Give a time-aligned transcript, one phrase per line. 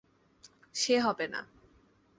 [0.75, 1.41] সে হবে না।